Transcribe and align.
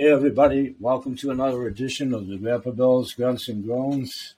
Hey 0.00 0.12
everybody, 0.12 0.76
welcome 0.78 1.16
to 1.16 1.32
another 1.32 1.66
edition 1.66 2.14
of 2.14 2.28
the 2.28 2.36
Grandpa 2.36 2.70
Bill's 2.70 3.14
Grunts 3.14 3.48
and 3.48 3.64
Groans. 3.64 4.36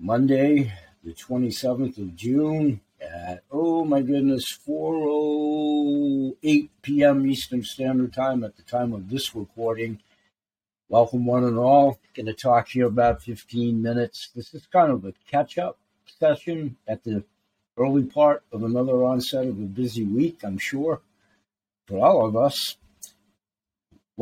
Monday, 0.00 0.72
the 1.04 1.12
27th 1.12 1.98
of 1.98 2.16
June 2.16 2.80
at, 2.98 3.42
oh 3.50 3.84
my 3.84 4.00
goodness, 4.00 4.58
4.08 4.66 6.70
p.m. 6.80 7.26
Eastern 7.26 7.62
Standard 7.62 8.14
Time 8.14 8.42
at 8.42 8.56
the 8.56 8.62
time 8.62 8.94
of 8.94 9.10
this 9.10 9.34
recording. 9.34 10.00
Welcome 10.88 11.26
one 11.26 11.44
and 11.44 11.58
all. 11.58 11.98
Going 12.14 12.24
to 12.24 12.32
talk 12.32 12.68
here 12.68 12.86
about 12.86 13.20
15 13.20 13.82
minutes. 13.82 14.30
This 14.34 14.54
is 14.54 14.66
kind 14.66 14.90
of 14.90 15.04
a 15.04 15.12
catch-up 15.30 15.76
session 16.18 16.78
at 16.88 17.04
the 17.04 17.24
early 17.76 18.04
part 18.04 18.44
of 18.50 18.62
another 18.62 19.04
onset 19.04 19.46
of 19.46 19.58
a 19.58 19.66
busy 19.66 20.04
week, 20.04 20.40
I'm 20.42 20.56
sure, 20.56 21.02
for 21.86 21.98
all 21.98 22.26
of 22.26 22.34
us. 22.34 22.78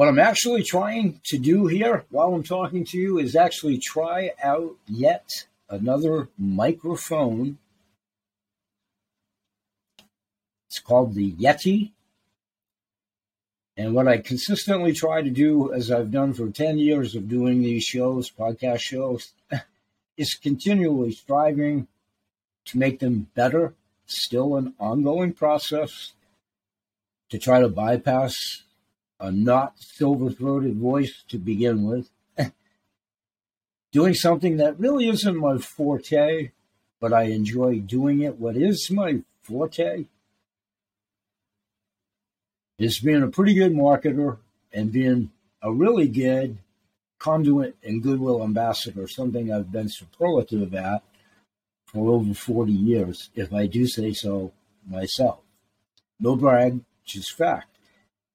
What 0.01 0.09
I'm 0.09 0.19
actually 0.19 0.63
trying 0.63 1.21
to 1.27 1.37
do 1.37 1.67
here 1.67 2.07
while 2.09 2.33
I'm 2.33 2.43
talking 2.43 2.87
to 2.87 2.97
you 2.97 3.19
is 3.19 3.37
actually 3.37 3.77
try 3.77 4.31
out 4.43 4.75
yet 4.87 5.45
another 5.69 6.31
microphone. 6.39 7.59
It's 10.71 10.79
called 10.79 11.15
the 11.15 11.33
Yeti. 11.33 11.91
And 13.77 13.93
what 13.93 14.09
I 14.09 14.17
consistently 14.17 14.95
try 14.95 15.21
to 15.21 15.29
do, 15.29 15.71
as 15.75 15.91
I've 15.91 16.11
done 16.11 16.33
for 16.33 16.49
10 16.49 16.79
years 16.79 17.15
of 17.15 17.29
doing 17.29 17.61
these 17.61 17.85
shows, 17.85 18.31
podcast 18.31 18.81
shows, 18.81 19.35
is 20.17 20.33
continually 20.33 21.13
striving 21.13 21.89
to 22.65 22.79
make 22.79 23.01
them 23.01 23.29
better, 23.35 23.75
still 24.07 24.57
an 24.57 24.73
ongoing 24.81 25.35
process 25.35 26.15
to 27.29 27.39
try 27.39 27.61
to 27.61 27.69
bypass 27.69 28.63
a 29.21 29.31
not 29.31 29.75
silver 29.79 30.31
throated 30.31 30.77
voice 30.77 31.23
to 31.29 31.39
begin 31.39 31.85
with, 31.85 32.11
doing 33.93 34.15
something 34.15 34.57
that 34.57 34.81
really 34.81 35.09
isn't 35.09 35.37
my 35.37 35.59
forte, 35.59 36.51
but 37.01 37.13
I 37.13 37.25
enjoy 37.25 37.81
doing 37.81 38.23
it. 38.23 38.39
What 38.39 38.57
is 38.57 38.91
my 38.91 39.23
forte 39.43 40.07
is 42.79 42.99
being 42.99 43.23
a 43.23 43.29
pretty 43.29 43.55
good 43.55 43.73
marketer 43.73 44.39
and 44.73 44.91
being 44.91 45.31
a 45.63 45.71
really 45.71 46.09
good 46.09 46.57
conduit 47.19 47.77
and 47.85 48.03
goodwill 48.03 48.43
ambassador, 48.43 49.07
something 49.07 49.53
I've 49.53 49.71
been 49.71 49.91
superlative 49.91 50.75
at 50.75 51.03
for 51.85 52.11
over 52.15 52.33
40 52.33 52.73
years, 52.73 53.29
if 53.35 53.53
I 53.53 53.67
do 53.67 53.87
say 53.87 54.15
so 54.15 54.53
myself. 54.89 55.41
No 56.19 56.37
brag, 56.37 56.81
just 57.05 57.33
fact. 57.33 57.70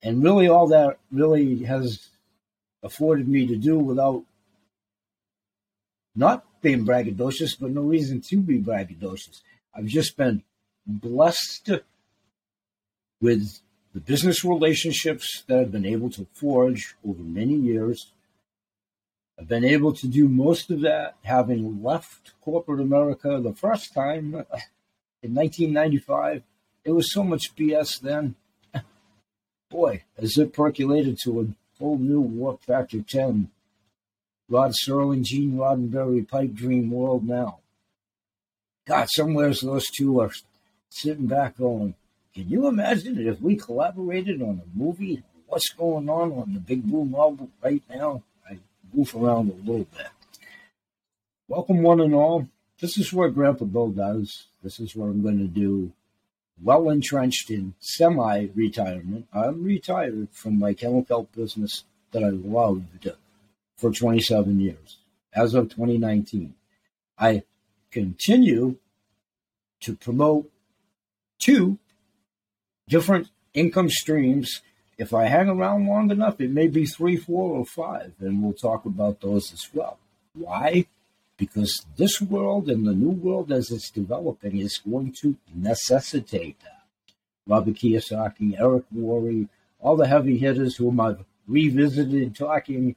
And 0.05 0.23
really, 0.23 0.47
all 0.47 0.67
that 0.67 0.99
really 1.11 1.63
has 1.63 2.09
afforded 2.83 3.27
me 3.27 3.47
to 3.47 3.55
do 3.55 3.79
without 3.79 4.23
not 6.15 6.45
being 6.61 6.85
braggadocious, 6.85 7.59
but 7.59 7.71
no 7.71 7.81
reason 7.81 8.21
to 8.21 8.37
be 8.39 8.61
braggadocious. 8.61 9.41
I've 9.73 9.87
just 9.87 10.15
been 10.15 10.43
blessed 10.85 11.71
with 13.19 13.59
the 13.95 13.99
business 13.99 14.45
relationships 14.45 15.43
that 15.47 15.57
I've 15.57 15.71
been 15.71 15.87
able 15.87 16.11
to 16.11 16.27
forge 16.33 16.95
over 17.03 17.23
many 17.23 17.55
years. 17.55 18.11
I've 19.39 19.47
been 19.47 19.65
able 19.65 19.93
to 19.93 20.07
do 20.07 20.29
most 20.29 20.69
of 20.69 20.81
that 20.81 21.15
having 21.23 21.81
left 21.81 22.33
corporate 22.41 22.79
America 22.79 23.39
the 23.41 23.55
first 23.55 23.91
time 23.95 24.33
in 25.23 25.33
1995. 25.33 26.43
It 26.83 26.91
was 26.91 27.11
so 27.11 27.23
much 27.23 27.55
BS 27.55 27.99
then 28.01 28.35
boy, 29.75 30.03
has 30.17 30.37
it 30.37 30.53
percolated 30.53 31.17
to 31.21 31.41
a 31.41 31.45
whole 31.77 31.97
new 31.97 32.21
Warp 32.21 32.63
Factor 32.63 33.01
10. 33.01 33.49
Rod 34.47 34.71
Serling, 34.71 35.23
Gene 35.23 35.53
Roddenberry 35.53 36.25
pipe 36.27 36.53
dream 36.53 36.91
world 36.91 37.27
now. 37.27 37.59
God, 38.87 39.09
somewheres 39.09 39.61
those 39.61 39.87
two 39.87 40.21
are 40.21 40.31
sitting 40.89 41.27
back 41.27 41.57
going, 41.57 41.95
can 42.33 42.47
you 42.47 42.67
imagine 42.67 43.27
if 43.27 43.41
we 43.41 43.55
collaborated 43.55 44.41
on 44.41 44.61
a 44.63 44.77
movie? 44.77 45.23
What's 45.47 45.69
going 45.69 46.07
on 46.09 46.31
on 46.31 46.53
the 46.53 46.59
Big 46.59 46.83
Blue 46.83 47.03
Marble 47.03 47.49
right 47.61 47.83
now? 47.89 48.23
I 48.49 48.59
goof 48.95 49.13
around 49.15 49.51
a 49.51 49.55
little 49.55 49.87
bit. 49.97 50.07
Welcome, 51.47 51.81
one 51.81 51.99
and 51.99 52.13
all. 52.13 52.47
This 52.79 52.97
is 52.97 53.11
what 53.11 53.33
Grandpa 53.33 53.65
Bill 53.65 53.89
does. 53.89 54.47
This 54.63 54.79
is 54.79 54.95
what 54.95 55.07
I'm 55.07 55.21
going 55.21 55.39
to 55.39 55.47
do 55.47 55.91
well 56.61 56.89
entrenched 56.89 57.49
in 57.49 57.75
semi 57.79 58.47
retirement. 58.55 59.27
I'm 59.33 59.63
retired 59.63 60.29
from 60.31 60.59
my 60.59 60.73
chemical 60.73 61.29
business 61.35 61.83
that 62.11 62.23
I 62.23 62.29
loved 62.29 63.09
for 63.77 63.91
27 63.91 64.59
years. 64.59 64.97
As 65.33 65.53
of 65.53 65.69
2019, 65.69 66.55
I 67.19 67.43
continue 67.91 68.77
to 69.81 69.95
promote 69.95 70.49
two 71.39 71.77
different 72.87 73.29
income 73.53 73.89
streams. 73.89 74.61
If 74.97 75.13
I 75.13 75.25
hang 75.25 75.49
around 75.49 75.87
long 75.87 76.09
enough, 76.09 76.39
it 76.39 76.51
may 76.51 76.67
be 76.67 76.85
three, 76.85 77.17
four, 77.17 77.57
or 77.57 77.65
five, 77.65 78.13
and 78.19 78.41
we'll 78.41 78.53
talk 78.53 78.85
about 78.85 79.19
those 79.19 79.51
as 79.51 79.67
well. 79.73 79.97
Why? 80.33 80.85
Because 81.37 81.85
this 81.97 82.21
world 82.21 82.69
and 82.69 82.87
the 82.87 82.93
new 82.93 83.09
world 83.09 83.51
as 83.51 83.71
it's 83.71 83.89
developing 83.89 84.57
is 84.57 84.77
going 84.77 85.11
to 85.21 85.37
necessitate 85.53 86.59
that. 86.61 86.83
Robert 87.47 87.75
Kiyosaki, 87.75 88.59
Eric 88.59 88.85
Worre, 88.95 89.47
all 89.79 89.95
the 89.95 90.07
heavy 90.07 90.37
hitters 90.37 90.77
whom 90.77 90.99
I've 90.99 91.23
revisited 91.47 92.35
talking, 92.35 92.95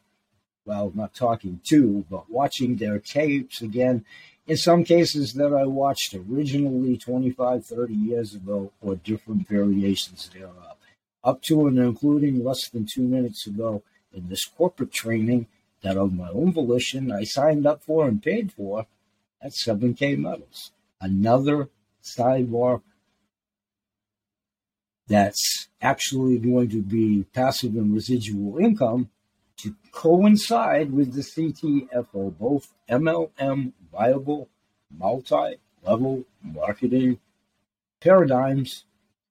well, 0.64 0.92
not 0.94 1.14
talking 1.14 1.60
to, 1.68 2.04
but 2.10 2.30
watching 2.30 2.76
their 2.76 2.98
tapes 2.98 3.60
again. 3.60 4.04
In 4.46 4.56
some 4.56 4.84
cases 4.84 5.34
that 5.34 5.52
I 5.52 5.66
watched 5.66 6.14
originally 6.14 6.96
25, 6.96 7.66
30 7.66 7.92
years 7.92 8.34
ago, 8.34 8.72
or 8.80 8.94
different 8.96 9.46
variations 9.46 10.30
thereof, 10.32 10.76
up 11.22 11.42
to 11.42 11.66
and 11.66 11.78
including 11.78 12.42
less 12.42 12.68
than 12.70 12.86
two 12.90 13.02
minutes 13.02 13.46
ago 13.46 13.82
in 14.12 14.28
this 14.28 14.46
corporate 14.46 14.92
training 14.92 15.46
that 15.82 15.96
of 15.96 16.12
my 16.12 16.28
own 16.28 16.52
volition 16.52 17.12
I 17.12 17.24
signed 17.24 17.66
up 17.66 17.82
for 17.82 18.06
and 18.08 18.22
paid 18.22 18.52
for 18.52 18.86
at 19.40 19.52
7K 19.52 20.18
Metals. 20.18 20.72
Another 21.00 21.68
sidebar 22.02 22.82
that's 25.06 25.68
actually 25.80 26.38
going 26.38 26.68
to 26.70 26.82
be 26.82 27.24
passive 27.32 27.74
and 27.76 27.94
residual 27.94 28.58
income 28.58 29.10
to 29.58 29.74
coincide 29.90 30.92
with 30.92 31.14
the 31.14 31.22
CTFO, 31.22 32.36
both 32.38 32.72
MLM 32.88 33.72
viable 33.92 34.48
multi 34.96 35.56
level 35.82 36.24
marketing 36.42 37.18
paradigms. 38.00 38.84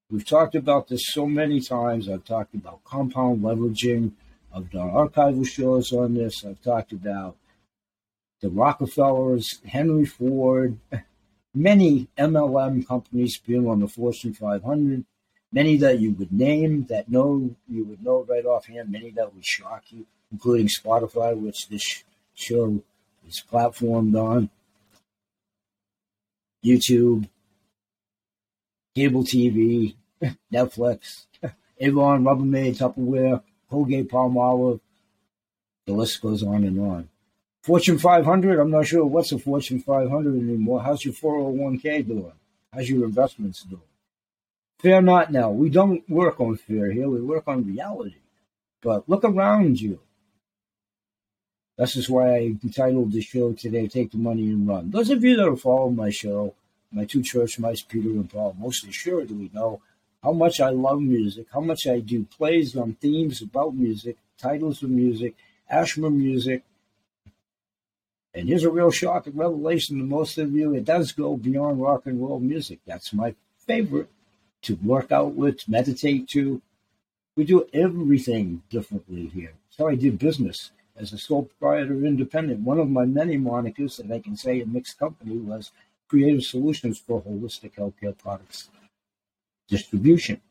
We've 0.10 0.26
talked 0.26 0.56
about 0.56 0.88
this 0.88 1.02
so 1.08 1.26
many 1.26 1.60
times. 1.60 2.10
I've 2.10 2.26
talked 2.26 2.56
about 2.56 2.84
compound 2.84 3.42
leveraging 3.42 4.14
I've 4.58 4.72
done 4.72 4.90
archival 4.90 5.48
shows 5.48 5.92
on 5.94 6.16
this. 6.16 6.44
I've 6.44 6.62
talked 6.64 6.92
about 6.92 7.36
the 8.42 8.50
Rockefellers, 8.50 9.60
Henry 9.68 10.06
Ford, 10.06 10.80
many 11.54 12.08
MLM 12.18 12.88
companies 12.88 13.38
being 13.38 13.68
on 13.68 13.82
the 13.82 13.88
Fortune 13.88 14.34
500, 14.34 15.06
many 15.52 15.78
that 15.78 16.00
you 16.00 16.14
would 16.14 16.34
name 16.34 16.86
that 16.90 17.08
know 17.08 17.56
you 17.70 17.86
would 17.86 18.04
know 18.04 18.26
right 18.28 18.46
offhand, 18.46 18.92
many 18.92 19.12
that 19.12 19.34
would 19.34 19.46
shock 19.46 19.84
you, 19.90 20.08
including 20.32 20.68
Spotify, 20.68 21.40
which 21.40 21.68
this 21.70 22.04
show 22.34 22.82
is 23.28 23.44
platformed 23.52 24.20
on, 24.20 24.50
YouTube, 26.66 27.30
cable 28.96 29.24
TV, 29.24 29.96
Netflix, 30.52 31.28
Avon, 31.80 32.24
Rubbermaid, 32.24 32.78
Tupperware, 32.80 33.44
Colgate 33.70 34.10
Palmolive. 34.10 34.80
The 35.86 35.94
list 35.94 36.22
goes 36.22 36.44
on 36.44 36.64
and 36.64 36.80
on. 36.80 37.10
Fortune 37.62 37.98
500, 37.98 38.60
I'm 38.60 38.72
not 38.72 38.88
sure 38.88 39.06
what's 39.06 39.32
a 39.32 39.40
Fortune 39.40 39.80
500 39.80 40.36
anymore. 40.36 40.82
How's 40.82 41.04
your 41.04 41.14
401k 41.14 42.08
doing? 42.08 42.32
How's 42.74 42.90
your 42.90 43.06
investments 43.06 43.64
doing? 43.64 43.82
Fear 44.80 45.02
not 45.02 45.32
now. 45.32 45.50
We 45.52 45.70
don't 45.70 46.08
work 46.10 46.40
on 46.40 46.56
fear 46.56 46.92
here, 46.92 47.10
we 47.10 47.22
work 47.22 47.44
on 47.48 47.66
reality. 47.66 48.18
But 48.82 49.10
look 49.10 49.24
around 49.24 49.82
you. 49.82 50.00
This 51.78 51.96
is 51.96 52.10
why 52.10 52.36
I 52.36 52.40
entitled 52.64 53.12
the 53.12 53.22
show 53.22 53.54
today, 53.54 53.88
Take 53.88 54.12
the 54.12 54.18
Money 54.18 54.50
and 54.50 54.68
Run. 54.68 54.90
Those 54.90 55.10
of 55.10 55.24
you 55.24 55.36
that 55.36 55.46
have 55.46 55.62
followed 55.62 55.96
my 55.96 56.10
show, 56.10 56.56
my 56.92 57.06
two 57.06 57.22
church 57.22 57.60
mice, 57.60 57.82
Peter 57.82 58.10
and 58.10 58.30
Paul, 58.30 58.56
most 58.58 58.88
assuredly 58.88 59.52
know 59.54 59.82
how 60.24 60.32
much 60.32 60.60
I 60.60 60.70
love 60.70 61.02
music, 61.02 61.48
how 61.54 61.62
much 61.62 61.88
I 61.88 62.00
do 62.00 62.24
plays 62.26 62.76
on 62.76 62.96
themes 62.96 63.42
about 63.42 63.76
music, 63.76 64.18
titles 64.38 64.84
of 64.84 64.90
music, 64.90 65.36
Ashmer 65.70 66.10
music. 66.10 66.64
And 68.34 68.48
here's 68.48 68.64
a 68.64 68.70
real 68.70 68.92
shocking 68.92 69.36
revelation 69.36 69.98
to 69.98 70.04
most 70.04 70.38
of 70.38 70.54
you. 70.54 70.74
It 70.74 70.86
does 70.86 71.12
go 71.12 71.38
beyond 71.38 71.82
rock 71.82 72.06
and 72.06 72.22
roll 72.22 72.40
music. 72.40 72.80
That's 72.86 73.14
my 73.14 73.36
favorite 73.66 74.10
to 74.64 74.76
work 74.76 75.12
out 75.12 75.34
with, 75.34 75.60
to 75.60 75.72
meditate 75.72 76.28
to. 76.30 76.62
We 77.36 77.44
do 77.44 77.68
everything 77.74 78.64
differently 78.70 79.28
here. 79.28 79.54
That's 79.66 79.78
how 79.78 79.88
I 79.88 79.96
did 79.96 80.20
business 80.20 80.72
as 80.96 81.14
a 81.14 81.18
sole 81.18 81.44
proprietor 81.44 82.06
independent. 82.06 82.62
One 82.62 82.80
of 82.80 82.90
my 82.90 83.06
many 83.06 83.38
monikers 83.38 83.98
that 83.98 84.12
I 84.12 84.20
can 84.20 84.36
say 84.36 84.62
in 84.62 84.74
mixed 84.74 84.98
company 84.98 85.38
was 85.38 85.72
Creative 86.08 86.44
Solutions 86.44 86.98
for 86.98 87.22
Holistic 87.22 87.76
Healthcare 87.76 88.18
Products 88.18 88.70
Distribution. 89.68 90.42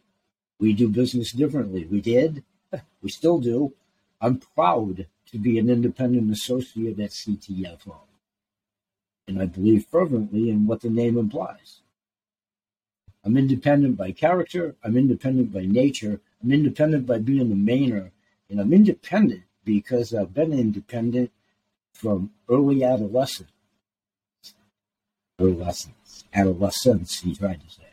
We 0.59 0.73
do 0.73 0.89
business 0.89 1.33
differently. 1.33 1.85
We 1.85 2.01
did, 2.01 2.45
we 3.03 3.11
still 3.11 3.39
do. 3.39 3.75
I'm 4.21 4.39
proud 4.39 5.07
to 5.31 5.39
be 5.39 5.59
an 5.59 5.69
independent 5.69 6.31
associate 6.31 6.99
at 7.01 7.11
CTFO. 7.11 7.97
And 9.29 9.43
I 9.43 9.47
believe 9.47 9.87
fervently 9.87 10.51
in 10.51 10.67
what 10.67 10.81
the 10.81 10.91
name 10.91 11.19
implies. 11.19 11.81
I'm 13.25 13.37
independent 13.37 13.97
by 13.97 14.13
character, 14.13 14.77
I'm 14.85 14.97
independent 14.97 15.53
by 15.53 15.65
nature, 15.67 16.21
I'm 16.43 16.53
independent 16.53 17.07
by 17.07 17.19
being 17.19 17.49
the 17.49 17.57
mainer, 17.57 18.13
and 18.49 18.61
I'm 18.61 18.73
independent 18.73 19.43
because 19.65 20.15
I've 20.15 20.33
been 20.33 20.53
independent 20.53 21.33
from 21.93 22.31
early 22.49 22.85
adolescence. 22.85 23.51
Adolescence. 25.41 26.25
Adolescence, 26.33 27.21
he 27.21 27.35
tried 27.35 27.61
to 27.63 27.71
say. 27.71 27.86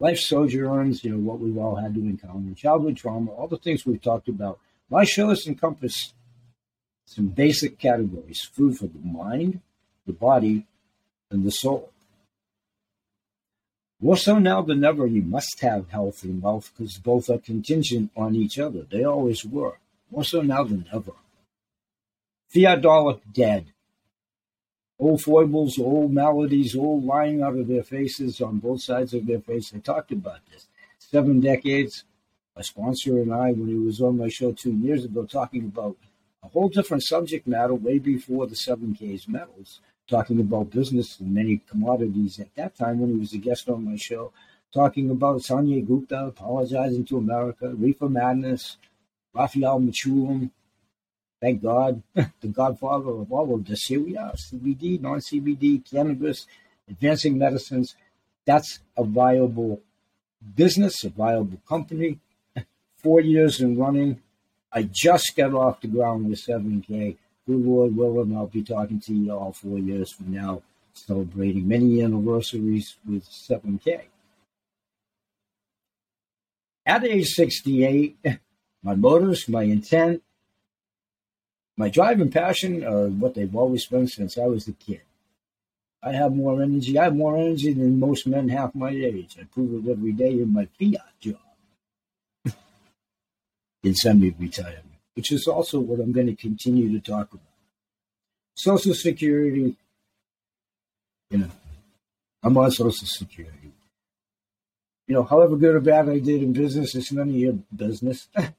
Life 0.00 0.20
sojourns, 0.20 1.02
you 1.02 1.10
know, 1.10 1.18
what 1.18 1.40
we've 1.40 1.58
all 1.58 1.76
had 1.76 1.94
to 1.94 2.00
encounter, 2.00 2.54
childhood 2.54 2.96
trauma, 2.96 3.32
all 3.32 3.48
the 3.48 3.56
things 3.56 3.84
we've 3.84 4.02
talked 4.02 4.28
about. 4.28 4.60
My 4.88 5.04
shows 5.04 5.46
encompass 5.46 6.12
some 7.04 7.28
basic 7.28 7.78
categories 7.78 8.42
food 8.42 8.78
for 8.78 8.86
the 8.86 9.00
mind, 9.00 9.60
the 10.06 10.12
body, 10.12 10.66
and 11.30 11.44
the 11.44 11.50
soul. 11.50 11.90
More 14.00 14.16
so 14.16 14.38
now 14.38 14.62
than 14.62 14.84
ever, 14.84 15.06
you 15.06 15.22
must 15.22 15.60
have 15.60 15.90
health 15.90 16.22
and 16.22 16.40
wealth 16.40 16.70
because 16.76 16.98
both 16.98 17.28
are 17.28 17.38
contingent 17.38 18.12
on 18.16 18.36
each 18.36 18.58
other. 18.58 18.86
They 18.88 19.02
always 19.02 19.44
were. 19.44 19.78
More 20.10 20.24
so 20.24 20.40
now 20.42 20.62
than 20.62 20.86
ever. 20.92 21.12
Dollar 22.80 23.18
dead. 23.32 23.72
Old 24.98 25.22
foibles, 25.22 25.78
old 25.78 26.12
maladies, 26.12 26.74
all 26.74 27.00
lying 27.00 27.42
out 27.42 27.56
of 27.56 27.68
their 27.68 27.84
faces 27.84 28.40
on 28.40 28.58
both 28.58 28.82
sides 28.82 29.14
of 29.14 29.26
their 29.26 29.40
face. 29.40 29.72
I 29.74 29.78
talked 29.78 30.10
about 30.10 30.40
this. 30.50 30.66
Seven 30.98 31.40
decades. 31.40 32.04
My 32.56 32.62
sponsor 32.62 33.20
and 33.20 33.32
I, 33.32 33.52
when 33.52 33.68
he 33.68 33.76
was 33.76 34.00
on 34.00 34.18
my 34.18 34.28
show 34.28 34.52
two 34.52 34.72
years 34.72 35.04
ago, 35.04 35.24
talking 35.24 35.64
about 35.64 35.96
a 36.42 36.48
whole 36.48 36.68
different 36.68 37.04
subject 37.04 37.46
matter 37.46 37.74
way 37.74 37.98
before 37.98 38.46
the 38.46 38.56
7Ks 38.56 39.28
metals 39.28 39.80
talking 40.08 40.40
about 40.40 40.70
business 40.70 41.20
and 41.20 41.34
many 41.34 41.60
commodities 41.68 42.40
at 42.40 42.54
that 42.56 42.74
time 42.74 42.98
when 42.98 43.10
he 43.10 43.16
was 43.16 43.34
a 43.34 43.38
guest 43.38 43.68
on 43.68 43.84
my 43.84 43.96
show, 43.96 44.32
talking 44.72 45.10
about 45.10 45.42
Sanjay 45.42 45.86
Gupta 45.86 46.26
apologizing 46.26 47.04
to 47.06 47.18
America, 47.18 47.74
Reefer 47.74 48.08
Madness, 48.08 48.78
Raphael 49.34 49.80
Mechoulam, 49.80 50.50
thank 51.40 51.62
God, 51.62 52.02
the 52.14 52.48
godfather 52.48 53.10
of 53.10 53.32
all 53.32 53.54
of 53.54 53.66
this. 53.66 53.84
Here 53.86 54.00
we 54.00 54.16
are, 54.16 54.32
CBD, 54.32 55.00
non-CBD, 55.00 55.90
cannabis, 55.90 56.46
advancing 56.88 57.38
medicines. 57.38 57.94
That's 58.44 58.80
a 58.96 59.04
viable 59.04 59.80
business, 60.54 61.04
a 61.04 61.10
viable 61.10 61.60
company. 61.68 62.18
Four 62.96 63.20
years 63.20 63.60
in 63.60 63.78
running. 63.78 64.20
I 64.72 64.88
just 64.90 65.34
got 65.36 65.54
off 65.54 65.80
the 65.80 65.88
ground 65.88 66.28
with 66.28 66.44
7K 66.46 67.16
good 67.48 67.64
Lord 67.64 67.96
willing, 67.96 68.36
I'll 68.36 68.46
be 68.46 68.62
talking 68.62 69.00
to 69.00 69.14
you 69.14 69.32
all 69.32 69.52
four 69.52 69.78
years 69.78 70.12
from 70.12 70.34
now, 70.34 70.60
celebrating 70.92 71.66
many 71.66 72.02
anniversaries 72.02 72.98
with 73.08 73.24
7K. 73.24 74.02
At 76.84 77.04
age 77.04 77.28
68, 77.28 78.18
my 78.82 78.94
motives, 78.94 79.48
my 79.48 79.62
intent, 79.62 80.22
my 81.78 81.88
drive 81.88 82.20
and 82.20 82.30
passion 82.30 82.84
are 82.84 83.08
what 83.08 83.34
they've 83.34 83.56
always 83.56 83.86
been 83.86 84.06
since 84.06 84.36
I 84.36 84.44
was 84.44 84.68
a 84.68 84.72
kid. 84.72 85.00
I 86.02 86.12
have 86.12 86.34
more 86.34 86.62
energy. 86.62 86.98
I 86.98 87.04
have 87.04 87.16
more 87.16 87.38
energy 87.38 87.72
than 87.72 87.98
most 87.98 88.26
men 88.26 88.50
half 88.50 88.74
my 88.74 88.90
age. 88.90 89.38
I 89.40 89.44
prove 89.44 89.86
it 89.86 89.90
every 89.90 90.12
day 90.12 90.32
in 90.32 90.52
my 90.52 90.68
fiat 90.78 91.18
job 91.20 91.40
in 93.82 93.94
semi-retirement 93.94 94.88
which 95.18 95.32
is 95.32 95.48
also 95.48 95.80
what 95.80 95.98
I'm 95.98 96.12
going 96.12 96.28
to 96.28 96.36
continue 96.36 96.92
to 96.92 97.00
talk 97.00 97.34
about. 97.34 97.42
Social 98.54 98.94
Security, 98.94 99.74
you 101.28 101.38
know, 101.38 101.50
I'm 102.40 102.56
on 102.56 102.70
Social 102.70 102.92
Security. 102.92 103.72
You 105.08 105.14
know, 105.16 105.24
however 105.24 105.56
good 105.56 105.74
or 105.74 105.80
bad 105.80 106.08
I 106.08 106.20
did 106.20 106.40
in 106.44 106.52
business, 106.52 106.94
it's 106.94 107.10
none 107.10 107.30
of 107.30 107.34
your 107.34 107.54
business. 107.74 108.28
I 108.36 108.52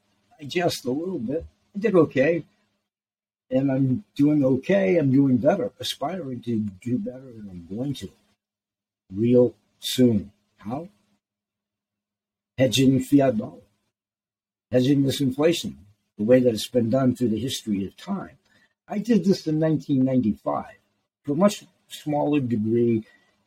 just 0.46 0.84
a 0.84 0.92
little 0.92 1.18
bit. 1.18 1.46
I 1.74 1.80
did 1.80 1.96
okay. 1.96 2.44
And 3.52 3.72
I'm 3.72 4.04
doing 4.16 4.46
okay. 4.46 4.98
I'm 4.98 5.12
doing 5.12 5.38
better, 5.38 5.72
aspiring 5.80 6.42
to 6.44 6.60
do 6.82 7.00
better, 7.00 7.30
and 7.30 7.50
I'm 7.50 7.68
going 7.76 7.94
to. 7.96 8.10
Real 9.12 9.56
soon. 9.80 10.32
How? 10.58 10.88
Hedging 12.58 13.00
fiat 13.00 13.38
dollar, 13.38 13.62
hedging 14.72 15.04
this 15.04 15.22
inflation, 15.22 15.78
the 16.18 16.26
way 16.26 16.40
that 16.42 16.54
it's 16.54 16.68
been 16.68 16.90
done 16.90 17.16
through 17.16 17.30
the 17.30 17.40
history 17.40 17.86
of 17.86 17.98
time. 17.98 18.38
I 18.88 19.00
did 19.00 19.24
this 19.24 19.48
in 19.48 19.60
1995 19.60 20.66
to 21.26 21.32
a 21.32 21.36
much 21.36 21.64
smaller 21.88 22.40
degree. 22.40 23.04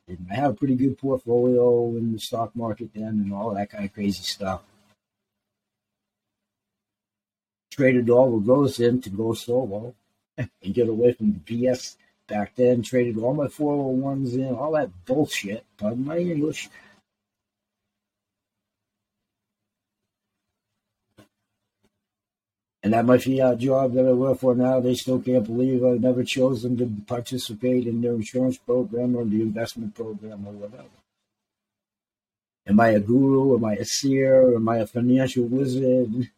And 0.07 0.27
I 0.29 0.35
had 0.35 0.51
a 0.51 0.53
pretty 0.53 0.75
good 0.75 0.97
portfolio 0.97 1.89
in 1.95 2.11
the 2.11 2.19
stock 2.19 2.55
market 2.55 2.89
then 2.93 3.21
and 3.23 3.33
all 3.33 3.53
that 3.53 3.69
kind 3.69 3.85
of 3.85 3.93
crazy 3.93 4.23
stuff. 4.23 4.61
Traded 7.75 8.09
all 8.09 8.37
of 8.37 8.45
those 8.45 8.79
in 8.79 9.01
to 9.01 9.09
go 9.09 9.33
solo 9.33 9.95
and 10.37 10.49
get 10.73 10.87
away 10.87 11.13
from 11.13 11.33
the 11.33 11.39
BS 11.39 11.97
back 12.27 12.55
then. 12.55 12.83
Traded 12.83 13.17
all 13.17 13.33
my 13.33 13.47
401s 13.47 14.33
in, 14.35 14.53
all 14.53 14.73
that 14.73 14.91
bullshit, 15.05 15.65
pardon 15.77 16.05
my 16.05 16.17
English, 16.17 16.69
And 22.83 22.93
at 22.93 23.05
my 23.05 23.17
fiat 23.17 23.59
job 23.59 23.93
that 23.93 24.05
I 24.05 24.11
work 24.11 24.39
for 24.39 24.53
now, 24.55 24.81
they 24.81 24.93
still 24.93 25.19
can't 25.21 25.45
believe 25.45 25.85
I 25.85 25.91
never 25.91 26.21
chose 26.23 26.63
them 26.63 26.75
to 26.77 26.91
participate 27.07 27.87
in 27.87 28.01
their 28.01 28.13
insurance 28.13 28.57
program 28.57 29.15
or 29.15 29.23
the 29.23 29.41
investment 29.41 29.95
program 29.95 30.45
or 30.45 30.51
whatever. 30.51 30.89
Am 32.67 32.79
I 32.81 32.89
a 32.89 32.99
guru? 32.99 33.55
Am 33.55 33.63
I 33.63 33.75
a 33.75 33.85
seer? 33.85 34.53
Am 34.55 34.67
I 34.67 34.77
a 34.79 34.87
financial 34.87 35.45
wizard? 35.45 36.29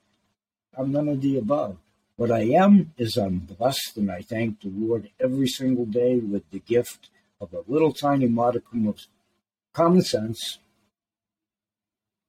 I'm 0.78 0.92
none 0.92 1.08
of 1.08 1.22
the 1.22 1.38
above. 1.38 1.78
What 2.18 2.32
I 2.32 2.42
am 2.42 2.94
is 2.98 3.18
I'm 3.18 3.40
blessed 3.40 3.98
and 3.98 4.12
I 4.12 4.22
thank 4.22 4.62
the 4.62 4.70
Lord 4.70 5.10
every 5.20 5.48
single 5.48 5.86
day 5.86 6.18
with 6.18 6.50
the 6.52 6.60
gift 6.60 7.10
of 7.42 7.54
a 7.54 7.64
little 7.68 7.92
tiny 7.92 8.28
modicum 8.28 8.88
of 8.88 9.00
common 9.74 10.02
sense. 10.02 10.60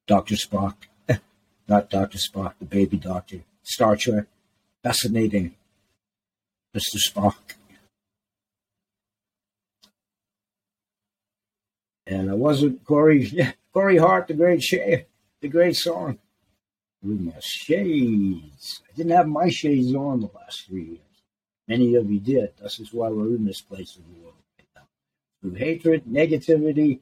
Dr. 0.06 0.34
Spock, 0.34 0.74
not 1.68 1.90
Dr. 1.90 2.18
Spock, 2.18 2.54
the 2.58 2.64
baby 2.64 2.96
doctor. 2.96 3.42
Star 3.62 3.96
Trek. 3.96 4.26
Fascinating. 4.82 5.54
Mr. 6.76 6.98
Spock. 7.08 7.34
And 12.06 12.30
I 12.30 12.34
wasn't 12.34 12.84
Corey 12.84 13.54
Corey 13.72 13.98
Hart, 13.98 14.28
the 14.28 14.34
great 14.34 14.62
the 15.40 15.48
great 15.48 15.76
song. 15.76 16.18
With 17.06 17.20
my 17.20 17.34
shades. 17.40 18.82
I 18.90 18.96
didn't 18.96 19.12
have 19.12 19.28
my 19.28 19.48
shades 19.48 19.94
on 19.94 20.20
the 20.20 20.30
last 20.34 20.66
three 20.66 20.84
years. 20.84 21.00
Many 21.68 21.94
of 21.94 22.10
you 22.10 22.18
did. 22.18 22.50
This 22.60 22.80
is 22.80 22.92
why 22.92 23.08
we're 23.08 23.36
in 23.36 23.44
this 23.44 23.60
place 23.60 23.96
in 23.96 24.02
the 24.12 24.20
world 24.20 24.34
right 24.58 24.66
now. 24.74 24.82
Through 25.40 25.54
hatred, 25.54 26.04
negativity, 26.04 26.98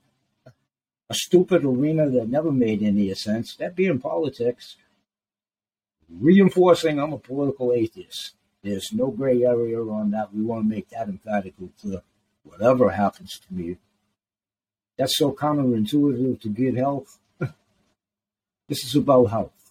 a 1.08 1.14
stupid 1.14 1.64
arena 1.64 2.10
that 2.10 2.28
never 2.28 2.52
made 2.52 2.82
any 2.82 3.14
sense. 3.14 3.56
That 3.56 3.76
being 3.76 3.98
politics, 3.98 4.76
reinforcing 6.10 6.98
I'm 6.98 7.14
a 7.14 7.18
political 7.18 7.72
atheist. 7.72 8.34
There's 8.62 8.90
no 8.92 9.06
gray 9.06 9.42
area 9.44 9.80
on 9.80 10.10
that. 10.10 10.34
We 10.34 10.42
want 10.42 10.64
to 10.64 10.68
make 10.68 10.90
that 10.90 11.08
emphatically 11.08 11.70
clear. 11.80 12.02
Whatever 12.42 12.90
happens 12.90 13.40
to 13.46 13.54
me, 13.54 13.78
that's 14.98 15.16
so 15.16 15.32
counterintuitive 15.32 16.42
to 16.42 16.48
good 16.50 16.76
health. 16.76 17.18
this 18.68 18.84
is 18.84 18.94
about 18.96 19.24
health. 19.26 19.63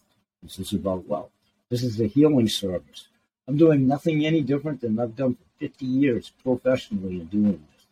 This 0.43 0.59
is 0.59 0.73
about 0.73 1.07
wealth. 1.07 1.31
This 1.69 1.83
is 1.83 1.99
a 1.99 2.07
healing 2.07 2.49
service. 2.49 3.07
I'm 3.47 3.57
doing 3.57 3.87
nothing 3.87 4.25
any 4.25 4.41
different 4.41 4.81
than 4.81 4.99
I've 4.99 5.15
done 5.15 5.35
for 5.35 5.43
50 5.59 5.85
years 5.85 6.31
professionally 6.43 7.21
in 7.21 7.25
doing 7.27 7.65
this. 7.71 7.85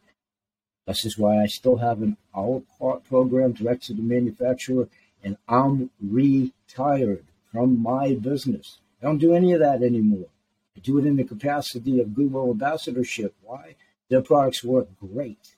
This 0.86 1.06
is 1.06 1.18
why 1.18 1.42
I 1.42 1.46
still 1.48 1.78
have 1.78 2.02
an 2.02 2.18
la 2.36 2.60
carte 2.78 3.06
program 3.06 3.54
direct 3.54 3.84
to 3.84 3.94
the 3.94 4.02
manufacturer, 4.02 4.90
and 5.24 5.38
I'm 5.48 5.90
retired 6.02 7.24
from 7.52 7.82
my 7.82 8.16
business. 8.16 8.80
I 9.02 9.06
don't 9.06 9.18
do 9.18 9.34
any 9.34 9.54
of 9.54 9.60
that 9.62 9.82
anymore. 9.82 10.28
I 10.76 10.80
do 10.82 10.98
it 10.98 11.06
in 11.06 11.16
the 11.16 11.24
capacity 11.24 12.00
of 12.00 12.14
Goodwill 12.14 12.52
ambassadorship. 12.52 13.34
Why? 13.42 13.76
Their 14.10 14.22
products 14.22 14.64
work 14.64 14.88
great. 15.00 15.56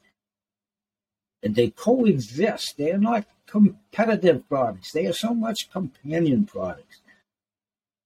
And 1.43 1.55
they 1.55 1.69
coexist. 1.69 2.77
They 2.77 2.91
are 2.91 2.97
not 2.97 3.25
competitive 3.45 4.47
products. 4.47 4.91
They 4.93 5.05
are 5.05 5.13
so 5.13 5.33
much 5.33 5.69
companion 5.71 6.45
products. 6.45 7.01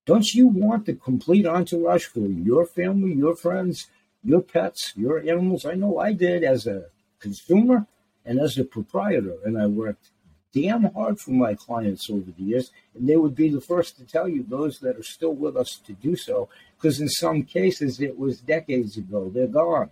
Don't 0.06 0.34
you 0.34 0.48
want 0.48 0.86
the 0.86 0.94
complete 0.94 1.46
entourage 1.46 2.06
for 2.06 2.20
your 2.20 2.66
family, 2.66 3.14
your 3.14 3.36
friends, 3.36 3.88
your 4.24 4.42
pets, 4.42 4.94
your 4.96 5.20
animals? 5.20 5.66
I 5.66 5.76
know 5.76 6.00
I 6.00 6.14
did 6.14 6.44
as 6.44 6.66
a 6.66 6.86
consumer 7.20 7.88
and 8.26 8.40
as 8.40 8.58
a 8.58 8.64
proprietor, 8.64 9.36
and 9.46 9.62
I 9.62 9.68
worked 9.68 10.10
damn 10.54 10.86
hard 10.94 11.20
for 11.20 11.32
my 11.32 11.54
clients 11.54 12.10
over 12.10 12.32
the 12.32 12.44
years, 12.44 12.72
and 12.96 13.08
they 13.08 13.18
would 13.18 13.36
be 13.36 13.50
the 13.50 13.62
first 13.62 13.98
to 13.98 14.06
tell 14.06 14.28
you, 14.28 14.44
those 14.44 14.80
that 14.80 14.98
are 14.98 15.04
still 15.04 15.36
with 15.36 15.56
us, 15.56 15.80
to 15.86 15.94
do 15.94 16.16
so, 16.16 16.50
because 16.76 17.00
in 17.00 17.10
some 17.10 17.44
cases 17.44 18.02
it 18.02 18.18
was 18.18 18.40
decades 18.40 18.98
ago. 18.98 19.30
They're 19.30 19.48
gone. 19.48 19.90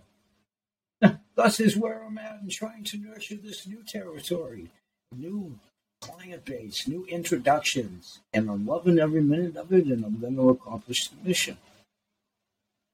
Thus 1.34 1.60
is 1.60 1.76
where 1.76 2.02
I'm 2.02 2.18
at 2.18 2.40
in 2.42 2.48
trying 2.50 2.84
to 2.84 2.98
nurture 2.98 3.36
this 3.36 3.66
new 3.66 3.82
territory, 3.82 4.70
new 5.14 5.58
client 6.00 6.44
base, 6.44 6.88
new 6.88 7.04
introductions, 7.06 8.20
and 8.32 8.50
I'm 8.50 8.66
loving 8.66 8.98
every 8.98 9.22
minute 9.22 9.56
of 9.56 9.72
it, 9.72 9.86
and 9.86 10.04
I'm 10.04 10.20
going 10.20 10.36
to 10.36 10.50
accomplish 10.50 11.08
the 11.08 11.28
mission 11.28 11.58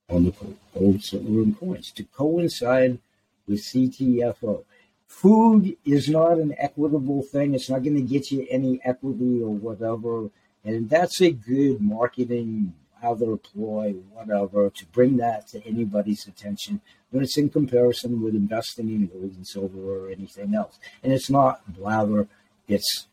on 0.09 0.25
the 0.25 0.35
gold, 0.75 1.02
silver, 1.02 1.42
and 1.42 1.59
coins 1.59 1.90
to 1.92 2.04
coincide 2.04 2.99
with 3.47 3.64
CTFO. 3.64 4.64
Food 5.06 5.76
is 5.85 6.09
not 6.09 6.38
an 6.38 6.54
equitable 6.59 7.23
thing. 7.23 7.54
It's 7.54 7.71
not 7.71 7.82
going 7.82 7.97
to 7.97 8.02
get 8.02 8.30
you 8.30 8.47
any 8.50 8.80
equity 8.85 9.42
or 9.42 9.50
whatever. 9.50 10.30
And 10.64 10.88
that's 10.88 11.21
a 11.21 11.30
good 11.30 11.80
marketing 11.80 12.75
other 13.02 13.37
ploy, 13.37 13.94
whatever, 14.12 14.71
to 14.71 14.87
bring 14.87 15.16
that 15.18 15.49
to 15.49 15.64
anybody's 15.66 16.26
attention 16.26 16.80
when 17.11 17.23
it's 17.23 17.37
in 17.37 17.50
comparison 17.50 18.23
with 18.23 18.35
investing 18.35 18.88
in 18.88 19.06
gold 19.06 19.35
and 19.37 19.47
silver 19.47 19.78
or 19.78 20.11
anything 20.11 20.54
else. 20.54 20.78
And 21.02 21.12
it's 21.12 21.30
not 21.30 21.61
blather, 21.73 22.28
it's 22.68 23.06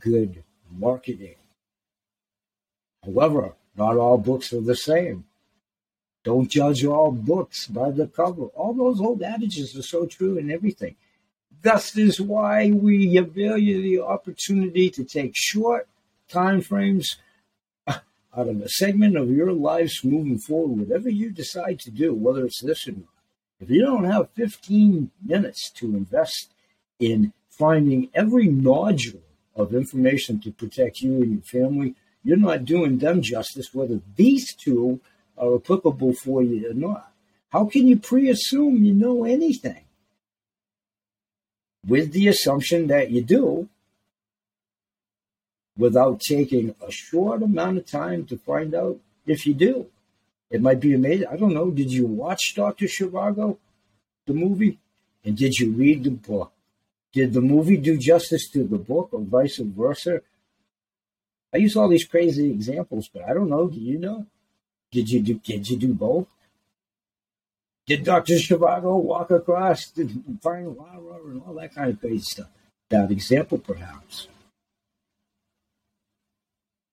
good 0.00 0.44
marketing. 0.70 1.36
However, 3.04 3.54
not 3.76 3.96
all 3.96 4.18
books 4.18 4.52
are 4.52 4.60
the 4.60 4.76
same. 4.76 5.24
Don't 6.24 6.48
judge 6.48 6.84
all 6.84 7.10
books 7.10 7.66
by 7.66 7.90
the 7.90 8.06
cover. 8.06 8.44
All 8.54 8.74
those 8.74 9.00
old 9.00 9.22
adages 9.22 9.76
are 9.76 9.82
so 9.82 10.06
true 10.06 10.38
in 10.38 10.50
everything. 10.50 10.94
Thus 11.62 11.96
is 11.96 12.20
why 12.20 12.70
we 12.70 13.16
avail 13.16 13.58
you 13.58 13.82
the 13.82 14.00
opportunity 14.00 14.90
to 14.90 15.04
take 15.04 15.32
short 15.34 15.88
time 16.28 16.60
frames 16.60 17.16
out 18.36 18.48
of 18.48 18.60
a 18.60 18.68
segment 18.68 19.16
of 19.16 19.30
your 19.30 19.52
lives 19.52 20.04
moving 20.04 20.38
forward, 20.38 20.88
whatever 20.88 21.10
you 21.10 21.30
decide 21.30 21.78
to 21.80 21.90
do, 21.90 22.14
whether 22.14 22.44
it's 22.44 22.62
this 22.62 22.88
or 22.88 22.92
not. 22.92 23.08
If 23.60 23.70
you 23.70 23.82
don't 23.82 24.04
have 24.04 24.30
15 24.32 25.10
minutes 25.24 25.70
to 25.76 25.94
invest 25.94 26.52
in 26.98 27.32
finding 27.50 28.08
every 28.14 28.46
nodule 28.46 29.22
of 29.54 29.74
information 29.74 30.40
to 30.40 30.50
protect 30.50 31.00
you 31.00 31.22
and 31.22 31.32
your 31.32 31.42
family, 31.42 31.94
you're 32.24 32.36
not 32.36 32.64
doing 32.64 32.98
them 32.98 33.20
justice, 33.22 33.68
whether 33.72 34.00
these 34.16 34.54
two 34.54 35.00
are 35.36 35.54
applicable 35.56 36.14
for 36.14 36.42
you 36.42 36.70
or 36.70 36.74
not. 36.74 37.12
How 37.50 37.66
can 37.66 37.86
you 37.86 37.98
pre 37.98 38.30
assume 38.30 38.84
you 38.84 38.94
know 38.94 39.24
anything? 39.24 39.84
With 41.86 42.12
the 42.12 42.28
assumption 42.28 42.86
that 42.86 43.10
you 43.10 43.22
do, 43.22 43.68
without 45.76 46.20
taking 46.20 46.74
a 46.86 46.90
short 46.90 47.42
amount 47.42 47.78
of 47.78 47.86
time 47.86 48.26
to 48.26 48.36
find 48.36 48.74
out 48.74 48.98
if 49.26 49.46
you 49.46 49.54
do. 49.54 49.86
It 50.50 50.60
might 50.60 50.80
be 50.80 50.94
amazing. 50.94 51.28
I 51.28 51.36
don't 51.36 51.54
know. 51.54 51.70
Did 51.70 51.92
you 51.92 52.06
watch 52.06 52.54
Dr. 52.54 52.84
Zhivago, 52.84 53.56
the 54.26 54.34
movie? 54.34 54.78
And 55.24 55.36
did 55.36 55.54
you 55.58 55.72
read 55.72 56.04
the 56.04 56.10
book? 56.10 56.52
Did 57.12 57.32
the 57.32 57.40
movie 57.40 57.76
do 57.76 57.96
justice 57.96 58.48
to 58.50 58.64
the 58.64 58.78
book 58.78 59.10
or 59.12 59.20
vice 59.20 59.58
versa? 59.58 60.20
I 61.54 61.58
use 61.58 61.76
all 61.76 61.88
these 61.88 62.06
crazy 62.06 62.50
examples, 62.50 63.08
but 63.12 63.22
I 63.22 63.34
don't 63.34 63.50
know. 63.50 63.68
Do 63.68 63.78
you 63.78 63.98
know? 63.98 64.26
Did 64.90 65.10
you 65.10 65.20
do 65.20 65.34
did 65.34 65.68
you 65.68 65.76
do 65.76 65.94
both? 65.94 66.28
Did 67.86 68.04
Dr. 68.04 68.34
Zhivago 68.34 69.02
walk 69.02 69.30
across 69.30 69.92
and 69.96 70.38
find 70.42 70.76
Lara 70.76 71.24
and 71.30 71.42
all 71.46 71.54
that 71.54 71.74
kind 71.74 71.90
of 71.90 72.00
crazy 72.00 72.20
stuff? 72.20 72.48
That 72.90 73.10
example, 73.10 73.58
perhaps. 73.58 74.28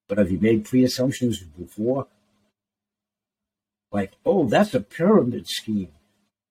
But 0.10 0.18
have 0.18 0.32
you 0.32 0.40
made 0.40 0.66
pre 0.66 0.84
assumptions 0.84 1.40
before? 1.40 2.08
Like, 3.92 4.14
oh, 4.26 4.48
that's 4.48 4.74
a 4.74 4.82
pyramid 4.82 5.48
scheme. 5.48 5.94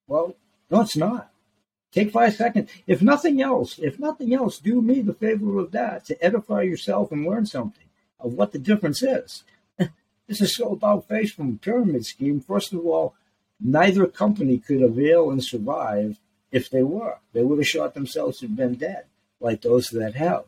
Well, 0.06 0.36
no, 0.70 0.80
it's 0.80 0.96
not. 0.96 1.30
Take 1.92 2.12
five 2.12 2.34
seconds. 2.34 2.70
If 2.86 3.02
nothing 3.02 3.42
else, 3.42 3.78
if 3.78 3.98
nothing 3.98 4.32
else, 4.32 4.58
do 4.58 4.80
me 4.80 5.00
the 5.00 5.12
favor 5.12 5.58
of 5.58 5.72
that 5.72 6.04
to 6.06 6.24
edify 6.24 6.62
yourself 6.62 7.10
and 7.12 7.26
learn 7.26 7.46
something 7.46 7.84
of 8.20 8.34
what 8.34 8.52
the 8.52 8.58
difference 8.58 9.02
is. 9.02 9.44
this 9.78 10.40
is 10.40 10.54
so 10.54 10.72
about 10.72 11.08
face 11.08 11.32
from 11.32 11.54
a 11.54 11.64
pyramid 11.64 12.06
scheme. 12.06 12.40
First 12.40 12.72
of 12.72 12.86
all, 12.86 13.14
neither 13.60 14.06
company 14.06 14.58
could 14.58 14.82
avail 14.82 15.30
and 15.30 15.42
survive 15.42 16.18
if 16.52 16.70
they 16.70 16.82
were. 16.82 17.18
They 17.32 17.42
would 17.42 17.58
have 17.58 17.66
shot 17.66 17.94
themselves 17.94 18.42
and 18.42 18.56
been 18.56 18.74
dead, 18.74 19.04
like 19.40 19.62
those 19.62 19.88
that 19.88 20.14
have. 20.14 20.44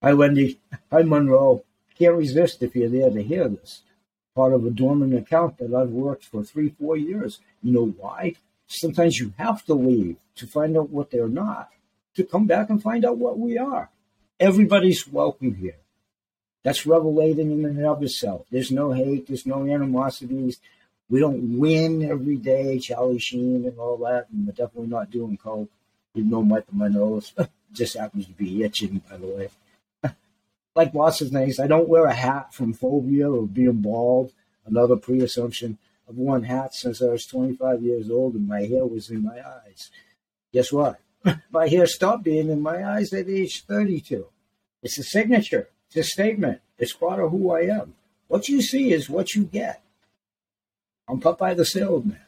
Hi, 0.00 0.14
Wendy. 0.14 0.60
Hi, 0.92 1.02
Monroe. 1.02 1.64
Can't 1.98 2.14
resist 2.14 2.62
if 2.62 2.76
you're 2.76 2.88
there 2.88 3.10
to 3.10 3.20
hear 3.20 3.48
this. 3.48 3.82
Part 4.32 4.52
of 4.52 4.64
a 4.64 4.70
dormant 4.70 5.12
account 5.12 5.58
that 5.58 5.74
I've 5.74 5.90
worked 5.90 6.24
for 6.24 6.44
three, 6.44 6.68
four 6.68 6.96
years. 6.96 7.40
You 7.64 7.72
know 7.72 7.86
why? 7.86 8.36
Sometimes 8.68 9.18
you 9.18 9.34
have 9.38 9.64
to 9.64 9.74
leave 9.74 10.18
to 10.36 10.46
find 10.46 10.76
out 10.76 10.90
what 10.90 11.10
they're 11.10 11.26
not, 11.26 11.70
to 12.14 12.22
come 12.22 12.46
back 12.46 12.70
and 12.70 12.80
find 12.80 13.04
out 13.04 13.18
what 13.18 13.40
we 13.40 13.58
are. 13.58 13.90
Everybody's 14.38 15.08
welcome 15.08 15.56
here. 15.56 15.78
That's 16.62 16.86
revelating 16.86 17.50
in 17.50 17.64
and 17.64 17.84
of 17.84 18.00
itself. 18.00 18.46
There's 18.52 18.70
no 18.70 18.92
hate, 18.92 19.26
there's 19.26 19.46
no 19.46 19.66
animosities. 19.66 20.60
We 21.10 21.18
don't 21.18 21.58
win 21.58 22.08
every 22.08 22.36
day, 22.36 22.78
Charlie 22.78 23.18
Sheen 23.18 23.64
and 23.64 23.76
all 23.80 23.96
that, 23.96 24.28
and 24.30 24.46
we're 24.46 24.52
definitely 24.52 24.90
not 24.90 25.10
doing 25.10 25.36
coke. 25.36 25.70
Even 26.14 26.30
though 26.30 26.62
my 26.70 26.86
nose 26.86 27.34
just 27.72 27.96
happens 27.96 28.26
to 28.26 28.32
be 28.32 28.62
itching, 28.62 29.02
by 29.10 29.16
the 29.16 29.26
way 29.26 29.48
like 30.78 30.94
lots 30.94 31.20
of 31.20 31.30
things. 31.30 31.58
I 31.58 31.66
don't 31.66 31.88
wear 31.88 32.06
a 32.06 32.14
hat 32.14 32.54
from 32.54 32.72
phobia 32.72 33.28
or 33.28 33.48
being 33.48 33.82
bald. 33.82 34.32
Another 34.64 34.94
pre-assumption. 34.96 35.76
I've 36.08 36.14
worn 36.14 36.44
hats 36.44 36.82
since 36.82 37.02
I 37.02 37.06
was 37.06 37.26
25 37.26 37.82
years 37.82 38.08
old, 38.08 38.34
and 38.34 38.46
my 38.46 38.62
hair 38.62 38.86
was 38.86 39.10
in 39.10 39.24
my 39.24 39.40
eyes. 39.44 39.90
Guess 40.52 40.72
what? 40.72 41.00
my 41.50 41.66
hair 41.66 41.88
stopped 41.88 42.22
being 42.22 42.48
in 42.48 42.60
my 42.60 42.88
eyes 42.88 43.12
at 43.12 43.28
age 43.28 43.64
32. 43.64 44.26
It's 44.84 44.98
a 44.98 45.02
signature. 45.02 45.68
It's 45.88 45.96
a 45.96 46.04
statement. 46.04 46.60
It's 46.78 46.92
part 46.92 47.18
of 47.18 47.32
who 47.32 47.50
I 47.50 47.62
am. 47.62 47.94
What 48.28 48.48
you 48.48 48.62
see 48.62 48.92
is 48.92 49.10
what 49.10 49.34
you 49.34 49.44
get. 49.44 49.82
I'm 51.08 51.20
Popeye 51.20 51.56
the 51.56 51.64
salesman. 51.64 52.20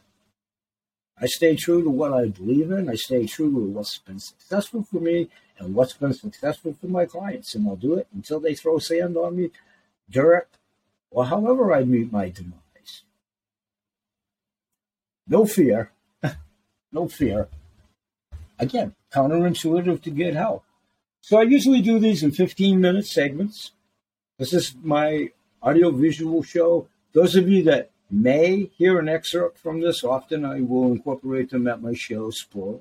I 1.21 1.27
stay 1.27 1.55
true 1.55 1.83
to 1.83 1.91
what 1.91 2.13
I 2.13 2.29
believe 2.29 2.71
in. 2.71 2.89
I 2.89 2.95
stay 2.95 3.27
true 3.27 3.53
to 3.53 3.61
what's 3.61 3.99
been 3.99 4.19
successful 4.19 4.83
for 4.83 5.01
me 5.01 5.29
and 5.59 5.75
what's 5.75 5.93
been 5.93 6.15
successful 6.15 6.75
for 6.81 6.87
my 6.87 7.05
clients. 7.05 7.55
And 7.55 7.69
I'll 7.69 7.77
do 7.77 7.95
it 7.95 8.07
until 8.15 8.41
they 8.41 8.55
throw 8.55 8.79
sand 8.79 9.17
on 9.17 9.37
me, 9.37 9.51
dirt, 10.09 10.49
or 11.11 11.27
however 11.27 11.75
I 11.75 11.85
meet 11.85 12.11
my 12.11 12.31
demise. 12.31 13.03
No 15.29 15.45
fear. 15.45 15.91
no 16.93 17.07
fear. 17.09 17.49
Again, 18.59 18.95
counterintuitive 19.13 20.03
to 20.03 20.11
get 20.11 20.35
help. 20.35 20.65
So 21.21 21.39
I 21.39 21.43
usually 21.43 21.83
do 21.83 21.99
these 21.99 22.23
in 22.23 22.31
15 22.31 22.81
minute 22.81 23.07
segments. 23.07 23.73
This 24.39 24.55
is 24.55 24.75
my 24.83 25.31
audio 25.63 25.91
visual 25.91 26.43
show. 26.43 26.89
Those 27.13 27.37
of 27.37 27.47
you 27.49 27.63
that 27.65 27.91
may 28.11 28.71
hear 28.77 28.99
an 28.99 29.09
excerpt 29.09 29.59
from 29.59 29.81
this. 29.81 30.05
Often 30.05 30.45
I 30.45 30.61
will 30.61 30.93
incorporate 30.93 31.51
them 31.51 31.67
at 31.69 31.83
my 31.83 31.95
shows 31.95 32.41
for 32.41 32.81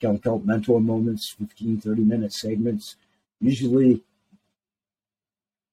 Count 0.00 0.22
Count 0.22 0.44
Mentor 0.44 0.80
Moments, 0.80 1.34
15, 1.38 1.80
30 1.80 2.02
minute 2.02 2.32
segments, 2.32 2.96
usually 3.40 4.02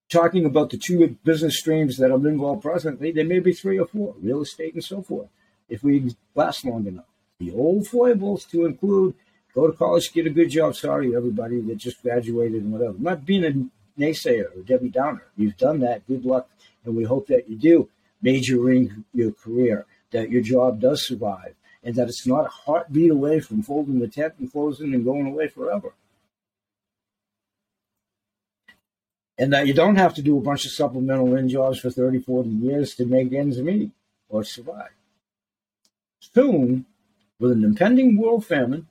talking 0.08 0.46
about 0.46 0.70
the 0.70 0.78
two 0.78 1.16
business 1.24 1.58
streams 1.58 1.96
that 1.98 2.10
I'm 2.10 2.26
involved 2.26 2.62
presently. 2.62 3.10
There 3.10 3.24
may 3.24 3.40
be 3.40 3.52
three 3.52 3.78
or 3.78 3.86
four, 3.86 4.14
real 4.20 4.42
estate 4.42 4.74
and 4.74 4.84
so 4.84 5.02
forth, 5.02 5.28
if 5.68 5.82
we 5.82 6.14
last 6.34 6.64
long 6.64 6.86
enough. 6.86 7.06
The 7.40 7.52
old 7.52 7.88
foibles 7.88 8.44
to 8.46 8.64
include 8.64 9.14
go 9.54 9.66
to 9.66 9.76
college, 9.76 10.12
get 10.12 10.26
a 10.26 10.30
good 10.30 10.50
job. 10.50 10.76
Sorry, 10.76 11.14
everybody 11.14 11.60
that 11.62 11.76
just 11.76 12.02
graduated 12.02 12.62
and 12.62 12.72
whatever. 12.72 12.94
I'm 12.96 13.02
not 13.02 13.26
being 13.26 13.44
a 13.44 14.00
naysayer 14.00 14.56
or 14.56 14.62
Debbie 14.62 14.88
Downer. 14.88 15.26
You've 15.36 15.56
done 15.56 15.80
that. 15.80 16.06
Good 16.06 16.24
luck, 16.24 16.48
and 16.84 16.96
we 16.96 17.04
hope 17.04 17.26
that 17.28 17.48
you 17.48 17.56
do 17.56 17.88
majoring 18.24 19.04
your 19.12 19.32
career, 19.32 19.84
that 20.10 20.30
your 20.30 20.42
job 20.42 20.80
does 20.80 21.06
survive, 21.06 21.54
and 21.84 21.94
that 21.94 22.08
it's 22.08 22.26
not 22.26 22.46
a 22.46 22.48
heartbeat 22.48 23.10
away 23.10 23.38
from 23.38 23.62
folding 23.62 23.98
the 23.98 24.08
tent 24.08 24.34
and 24.38 24.50
closing 24.50 24.94
and 24.94 25.04
going 25.04 25.26
away 25.26 25.46
forever. 25.46 25.92
And 29.36 29.52
that 29.52 29.66
you 29.66 29.74
don't 29.74 29.96
have 29.96 30.14
to 30.14 30.22
do 30.22 30.38
a 30.38 30.40
bunch 30.40 30.64
of 30.64 30.72
supplemental 30.72 31.36
in 31.36 31.48
jobs 31.48 31.80
for 31.80 31.90
30, 31.90 32.20
40 32.20 32.48
years 32.48 32.94
to 32.94 33.04
make 33.04 33.32
ends 33.32 33.58
meet 33.58 33.90
or 34.28 34.42
survive. 34.42 34.94
Soon, 36.20 36.86
with 37.38 37.52
an 37.52 37.64
impending 37.64 38.16
world 38.16 38.46
famine, 38.46 38.86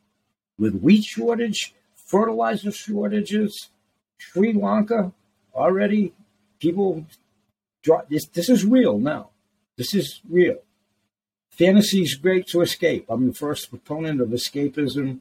with 0.60 0.82
wheat 0.82 1.06
shortage, 1.06 1.74
fertilizer 1.96 2.72
shortages, 2.72 3.70
Sri 4.18 4.54
Lanka 4.54 5.12
already 5.56 6.14
people 6.60 7.06
this 8.10 8.28
this 8.28 8.50
is 8.50 8.66
real 8.66 8.98
now. 8.98 9.30
This 9.78 9.94
is 9.94 10.22
real. 10.30 10.60
Fantasy 11.50 12.02
is 12.02 12.16
great 12.16 12.48
to 12.48 12.62
escape. 12.62 13.06
I'm 13.10 13.28
the 13.28 13.34
first 13.34 13.70
proponent 13.70 14.22
of 14.22 14.30
escapism. 14.30 15.20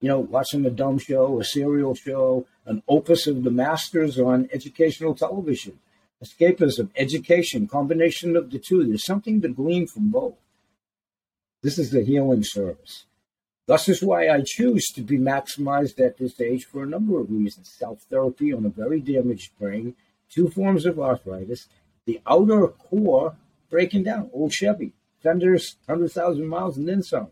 You 0.00 0.08
know, 0.08 0.18
watching 0.18 0.64
a 0.64 0.70
dumb 0.70 0.98
show, 0.98 1.40
a 1.40 1.44
serial 1.44 1.94
show, 1.94 2.46
an 2.64 2.82
opus 2.88 3.26
of 3.26 3.44
the 3.44 3.50
masters 3.50 4.18
on 4.18 4.48
educational 4.52 5.14
television. 5.14 5.78
Escapism, 6.22 6.90
education, 6.96 7.66
combination 7.66 8.36
of 8.36 8.50
the 8.50 8.58
two. 8.58 8.84
There's 8.84 9.04
something 9.04 9.40
to 9.40 9.48
glean 9.48 9.86
from 9.86 10.10
both. 10.10 10.36
This 11.62 11.78
is 11.78 11.90
the 11.90 12.02
healing 12.02 12.44
service. 12.44 13.04
Thus 13.66 13.88
is 13.88 14.02
why 14.02 14.28
I 14.28 14.42
choose 14.44 14.88
to 14.94 15.02
be 15.02 15.18
maximized 15.18 16.00
at 16.00 16.18
this 16.18 16.40
age 16.40 16.64
for 16.64 16.82
a 16.82 16.86
number 16.86 17.20
of 17.20 17.30
reasons. 17.30 17.70
Self 17.70 18.02
therapy 18.02 18.52
on 18.52 18.66
a 18.66 18.70
very 18.70 19.00
damaged 19.00 19.56
brain, 19.58 19.94
two 20.28 20.48
forms 20.48 20.86
of 20.86 20.98
arthritis, 20.98 21.68
the 22.10 22.20
outer 22.26 22.66
core 22.68 23.36
breaking 23.70 24.02
down, 24.02 24.30
old 24.32 24.52
Chevy, 24.52 24.92
fenders, 25.22 25.76
100,000 25.86 26.46
miles 26.46 26.76
and 26.76 26.88
then 26.88 27.02
some. 27.02 27.28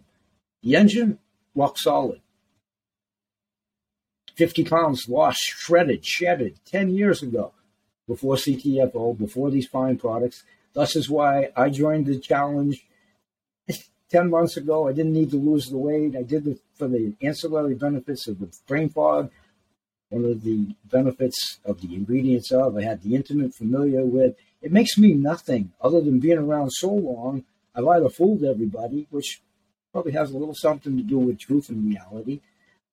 The 0.62 0.76
engine, 0.76 1.18
rock 1.54 1.78
solid. 1.78 2.20
50 4.36 4.64
pounds 4.64 5.08
lost, 5.08 5.40
shredded, 5.40 6.06
shedded 6.06 6.60
10 6.64 6.90
years 6.90 7.24
ago 7.24 7.52
before 8.06 8.36
CTFO, 8.36 9.18
before 9.18 9.50
these 9.50 9.66
fine 9.66 9.98
products. 9.98 10.44
Thus 10.74 10.94
is 10.94 11.10
why 11.10 11.50
I 11.56 11.70
joined 11.70 12.06
the 12.06 12.20
challenge 12.20 12.86
10 14.10 14.30
months 14.30 14.56
ago. 14.56 14.86
I 14.86 14.92
didn't 14.92 15.12
need 15.12 15.32
to 15.32 15.36
lose 15.36 15.68
the 15.68 15.76
weight. 15.76 16.14
I 16.16 16.22
did 16.22 16.46
it 16.46 16.60
for 16.76 16.86
the 16.86 17.14
ancillary 17.20 17.74
benefits 17.74 18.28
of 18.28 18.38
the 18.38 18.48
brain 18.68 18.90
fog, 18.90 19.30
one 20.10 20.24
of 20.24 20.42
the 20.42 20.74
benefits 20.84 21.58
of 21.64 21.80
the 21.80 21.94
ingredients 21.94 22.50
of. 22.50 22.76
I 22.76 22.82
had 22.82 23.02
the 23.02 23.14
intimate 23.14 23.54
familiar 23.54 24.04
with. 24.04 24.36
It 24.62 24.72
makes 24.72 24.96
me 24.98 25.12
nothing 25.14 25.72
other 25.80 26.00
than 26.00 26.18
being 26.18 26.38
around 26.38 26.70
so 26.70 26.90
long. 26.90 27.44
I've 27.74 27.86
either 27.86 28.08
fooled 28.08 28.42
everybody, 28.42 29.06
which 29.10 29.40
probably 29.92 30.12
has 30.12 30.30
a 30.30 30.38
little 30.38 30.54
something 30.54 30.96
to 30.96 31.02
do 31.02 31.18
with 31.18 31.38
truth 31.38 31.68
and 31.68 31.88
reality, 31.88 32.40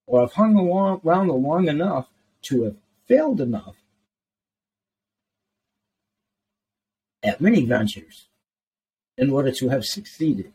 or 0.06 0.24
I've 0.24 0.34
hung 0.34 0.58
around 0.58 1.30
long 1.30 1.68
enough 1.68 2.08
to 2.44 2.64
have 2.64 2.76
failed 3.08 3.42
enough 3.42 3.76
at 7.24 7.42
many 7.42 7.66
ventures 7.66 8.28
in 9.18 9.32
order 9.32 9.52
to 9.52 9.70
have 9.70 9.86
succeeded. 9.86 10.54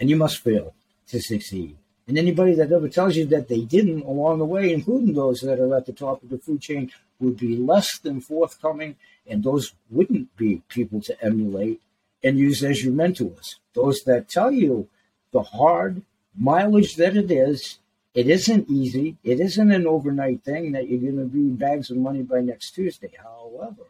And 0.00 0.08
you 0.08 0.16
must 0.16 0.38
fail 0.38 0.74
to 1.08 1.20
succeed. 1.20 1.76
And 2.08 2.16
anybody 2.16 2.54
that 2.54 2.70
ever 2.70 2.88
tells 2.88 3.16
you 3.16 3.26
that 3.26 3.48
they 3.48 3.62
didn't 3.62 4.02
along 4.02 4.38
the 4.38 4.44
way, 4.44 4.72
including 4.72 5.14
those 5.14 5.40
that 5.40 5.58
are 5.58 5.76
at 5.76 5.86
the 5.86 5.92
top 5.92 6.22
of 6.22 6.28
the 6.28 6.38
food 6.38 6.60
chain, 6.60 6.92
would 7.18 7.36
be 7.36 7.56
less 7.56 7.98
than 7.98 8.20
forthcoming, 8.20 8.96
and 9.26 9.42
those 9.42 9.72
wouldn't 9.90 10.36
be 10.36 10.62
people 10.68 11.00
to 11.00 11.24
emulate 11.24 11.80
and 12.22 12.38
use 12.38 12.62
as 12.62 12.84
your 12.84 12.92
mentors. 12.92 13.58
Those 13.74 14.02
that 14.04 14.28
tell 14.28 14.50
you 14.50 14.88
the 15.32 15.42
hard 15.42 16.02
mileage 16.36 16.96
that 16.96 17.16
it 17.16 17.30
is 17.30 17.78
it 18.16 18.28
isn't 18.28 18.70
easy. 18.70 19.18
It 19.22 19.40
isn't 19.40 19.70
an 19.70 19.86
overnight 19.86 20.42
thing 20.42 20.72
that 20.72 20.88
you're 20.88 21.12
going 21.12 21.18
to 21.18 21.26
be 21.26 21.50
bags 21.50 21.90
of 21.90 21.98
money 21.98 22.22
by 22.22 22.40
next 22.40 22.70
Tuesday. 22.70 23.10
However, 23.22 23.88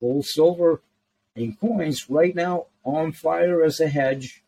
gold, 0.00 0.24
silver, 0.24 0.80
and 1.36 1.60
coins 1.60 2.08
right 2.08 2.34
now 2.34 2.68
on 2.84 3.12
fire 3.12 3.62
as 3.62 3.78
a 3.78 3.88
hedge. 3.88 4.42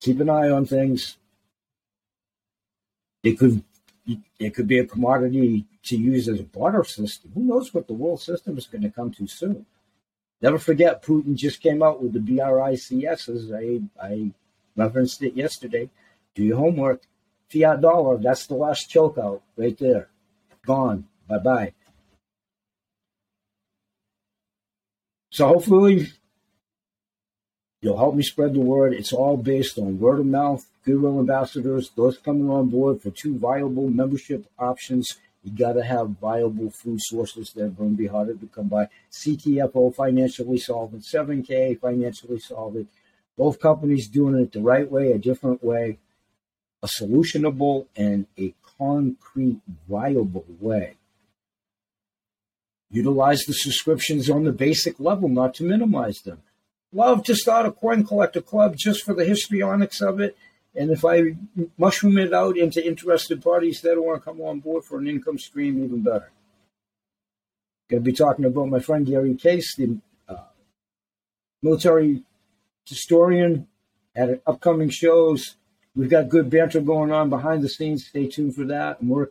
Keep 0.00 0.20
an 0.20 0.30
eye 0.30 0.50
on 0.50 0.66
things. 0.66 1.16
It 3.22 3.38
could 3.38 3.64
it 4.38 4.54
could 4.54 4.68
be 4.68 4.78
a 4.78 4.86
commodity 4.86 5.66
to 5.84 5.96
use 5.96 6.28
as 6.28 6.38
a 6.38 6.44
barter 6.44 6.84
system. 6.84 7.32
Who 7.34 7.42
knows 7.42 7.74
what 7.74 7.88
the 7.88 7.94
world 7.94 8.20
system 8.20 8.56
is 8.56 8.66
going 8.66 8.82
to 8.82 8.90
come 8.90 9.10
to 9.12 9.26
soon? 9.26 9.66
Never 10.40 10.58
forget, 10.58 11.02
Putin 11.02 11.34
just 11.34 11.60
came 11.60 11.82
out 11.82 12.02
with 12.02 12.12
the 12.12 12.20
BRICSs. 12.20 13.50
I 13.52 14.04
I 14.04 14.30
referenced 14.76 15.22
it 15.22 15.34
yesterday. 15.34 15.90
Do 16.34 16.44
your 16.44 16.58
homework. 16.58 17.02
Fiat 17.48 17.80
dollar, 17.80 18.18
that's 18.18 18.46
the 18.46 18.54
last 18.54 18.90
chokeout 18.90 19.40
right 19.56 19.78
there. 19.78 20.08
Gone. 20.66 21.06
Bye 21.28 21.38
bye. 21.38 21.72
So 25.30 25.46
hopefully 25.48 26.08
you'll 27.80 27.98
help 27.98 28.14
me 28.14 28.22
spread 28.22 28.54
the 28.54 28.60
word. 28.60 28.92
It's 28.92 29.12
all 29.12 29.36
based 29.36 29.78
on 29.78 29.98
word 29.98 30.20
of 30.20 30.26
mouth, 30.26 30.66
goodwill 30.84 31.20
ambassadors, 31.20 31.90
those 31.96 32.18
coming 32.18 32.50
on 32.50 32.68
board 32.68 33.02
for 33.02 33.10
two 33.10 33.38
viable 33.38 33.88
membership 33.88 34.46
options. 34.58 35.16
You 35.42 35.52
got 35.52 35.74
to 35.74 35.84
have 35.84 36.18
viable 36.20 36.70
food 36.70 37.00
sources 37.00 37.52
that 37.54 37.64
are 37.64 37.68
going 37.68 37.92
to 37.92 37.96
be 37.96 38.08
harder 38.08 38.34
to 38.34 38.46
come 38.46 38.68
by. 38.68 38.88
CTFO, 39.12 39.94
financially 39.94 40.58
solvent, 40.58 41.04
7K, 41.04 41.78
financially 41.80 42.40
solvent, 42.40 42.88
both 43.36 43.60
companies 43.60 44.08
doing 44.08 44.34
it 44.36 44.52
the 44.52 44.60
right 44.60 44.90
way, 44.90 45.12
a 45.12 45.18
different 45.18 45.62
way, 45.62 45.98
a 46.82 46.86
solutionable 46.86 47.86
and 47.94 48.26
a 48.38 48.54
concrete, 48.78 49.60
viable 49.88 50.44
way. 50.60 50.94
Utilize 52.90 53.42
the 53.42 53.52
subscriptions 53.52 54.30
on 54.30 54.44
the 54.44 54.52
basic 54.52 54.98
level, 55.00 55.28
not 55.28 55.54
to 55.54 55.64
minimize 55.64 56.18
them. 56.24 56.42
Love 56.96 57.22
to 57.24 57.34
start 57.34 57.66
a 57.66 57.72
coin 57.72 58.04
collector 58.04 58.40
club 58.40 58.74
just 58.74 59.04
for 59.04 59.12
the 59.12 59.26
histrionics 59.26 60.00
of 60.00 60.18
it. 60.18 60.34
And 60.74 60.90
if 60.90 61.04
I 61.04 61.36
mushroom 61.76 62.16
it 62.16 62.32
out 62.32 62.56
into 62.56 62.84
interested 62.84 63.42
parties 63.42 63.82
that 63.82 64.02
want 64.02 64.22
to 64.22 64.24
come 64.24 64.40
on 64.40 64.60
board 64.60 64.82
for 64.82 64.96
an 64.96 65.06
income 65.06 65.38
stream, 65.38 65.84
even 65.84 66.02
better. 66.02 66.32
Going 67.90 68.02
to 68.02 68.10
be 68.10 68.16
talking 68.16 68.46
about 68.46 68.68
my 68.68 68.80
friend 68.80 69.04
Gary 69.04 69.34
Case, 69.34 69.76
the 69.76 69.98
uh, 70.26 70.36
military 71.62 72.22
historian 72.86 73.68
at 74.14 74.40
upcoming 74.46 74.88
shows. 74.88 75.56
We've 75.94 76.08
got 76.08 76.30
good 76.30 76.48
banter 76.48 76.80
going 76.80 77.12
on 77.12 77.28
behind 77.28 77.62
the 77.62 77.68
scenes. 77.68 78.06
Stay 78.06 78.26
tuned 78.26 78.54
for 78.54 78.64
that. 78.64 79.02
And 79.02 79.10
we're 79.10 79.28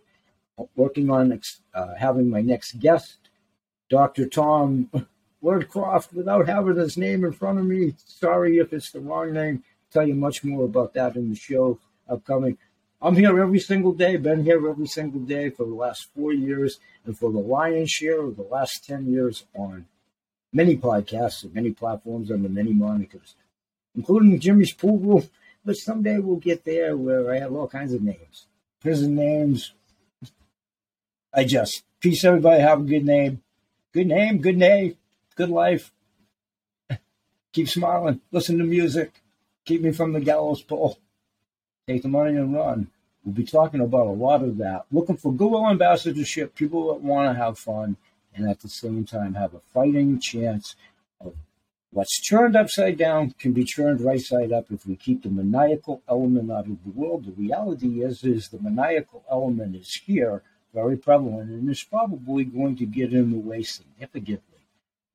working 0.76 1.10
on 1.10 1.42
uh, 1.74 1.96
having 1.96 2.30
my 2.30 2.42
next 2.42 2.80
guest, 2.80 3.18
Dr. 3.90 4.28
Tom 4.28 4.92
Wordcroft, 5.46 6.14
without 6.14 6.48
having 6.48 6.78
his 6.78 6.98
name 6.98 7.24
in 7.24 7.32
front 7.32 7.60
of 7.60 7.66
me. 7.66 7.94
Sorry 8.06 8.58
if 8.58 8.74
it's 8.74 8.92
the 8.92 9.00
wrong 9.00 9.34
name. 9.34 9.64
I'll 9.64 10.02
tell 10.02 10.08
you 10.08 10.16
much 10.16 10.44
more 10.44 10.66
about 10.66 10.94
that 10.96 11.16
in 11.16 11.30
the 11.30 11.36
show 11.36 11.80
upcoming. 12.10 12.58
I'm 13.02 13.16
here 13.16 13.40
every 13.40 13.60
single 13.60 13.92
day, 13.92 14.18
been 14.18 14.44
here 14.44 14.68
every 14.68 14.88
single 14.88 15.22
day 15.22 15.50
for 15.50 15.66
the 15.66 15.76
last 15.76 16.08
four 16.16 16.34
years, 16.34 16.80
and 17.06 17.18
for 17.18 17.32
the 17.32 17.40
lion's 17.40 17.92
share 17.92 18.22
of 18.22 18.36
the 18.36 18.44
last 18.44 18.84
10 18.86 19.06
years 19.06 19.46
on 19.54 19.86
many 20.52 20.76
podcasts 20.76 21.44
and 21.44 21.54
many 21.54 21.72
platforms 21.72 22.32
under 22.32 22.50
many 22.50 22.74
monikers 22.74 23.36
including 23.96 24.40
Jimmy's 24.40 24.74
pool 24.74 24.98
room. 24.98 25.30
But 25.64 25.78
someday 25.78 26.20
we'll 26.20 26.36
get 26.36 26.64
there 26.64 26.96
where 26.96 27.32
I 27.34 27.40
have 27.40 27.54
all 27.54 27.68
kinds 27.68 27.94
of 27.94 28.04
names, 28.04 28.46
prison 28.82 29.16
names. 29.16 29.74
I 31.34 31.44
just 31.44 31.84
peace, 32.00 32.24
everybody. 32.24 32.62
Have 32.62 32.82
a 32.82 32.84
good 32.84 33.06
name, 33.06 33.42
good 33.92 34.08
name, 34.08 34.38
good 34.40 34.58
name, 34.58 34.96
good 35.36 35.50
life. 35.50 35.92
Keep 37.54 37.70
smiling. 37.70 38.22
Listen 38.32 38.58
to 38.58 38.64
music. 38.64 39.22
Keep 39.66 39.82
me 39.82 39.92
from 39.92 40.14
the 40.14 40.20
gallows 40.20 40.62
pole. 40.62 41.00
Take 41.88 42.02
the 42.02 42.08
money 42.08 42.36
and 42.36 42.54
run. 42.54 42.88
We'll 43.24 43.36
be 43.36 43.46
talking 43.46 43.80
about 43.80 44.08
a 44.08 44.12
lot 44.12 44.44
of 44.44 44.58
that. 44.58 44.86
Looking 44.92 45.18
for 45.18 45.34
goodwill 45.34 45.70
ambassadorship, 45.70 46.56
people 46.56 46.88
that 46.90 47.02
want 47.02 47.30
to 47.30 47.42
have 47.42 47.58
fun 47.58 47.98
and 48.36 48.50
at 48.50 48.60
the 48.60 48.70
same 48.70 49.06
time 49.06 49.36
have 49.36 49.54
a 49.54 49.62
fighting 49.74 50.20
chance 50.20 50.76
of 51.22 51.34
What's 51.96 52.20
turned 52.28 52.58
upside 52.58 52.98
down 52.98 53.36
can 53.40 53.54
be 53.54 53.64
turned 53.64 54.02
right 54.02 54.20
side 54.20 54.52
up 54.52 54.66
if 54.70 54.86
we 54.86 54.98
keep 54.98 55.24
the 55.24 55.30
maniacal 55.30 56.02
element 56.10 56.52
out 56.52 56.68
of 56.68 56.84
the 56.84 56.92
world. 56.92 57.26
The 57.26 57.32
reality 57.32 58.04
is, 58.04 58.22
is 58.26 58.50
the 58.50 58.60
maniacal 58.60 59.24
element 59.32 59.78
is 59.78 60.02
here, 60.06 60.44
very 60.74 60.98
prevalent, 60.98 61.52
and 61.52 61.70
is 61.70 61.86
probably 61.86 62.44
going 62.44 62.76
to 62.76 62.86
get 62.86 63.14
in 63.14 63.32
the 63.32 63.38
way 63.38 63.64
significantly. 63.64 64.55